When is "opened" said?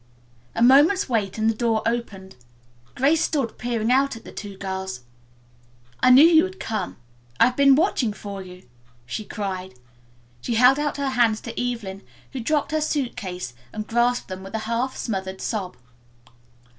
1.85-2.35